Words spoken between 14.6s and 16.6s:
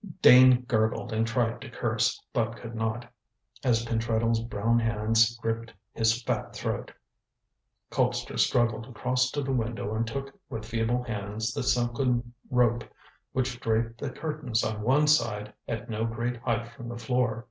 on one side at no great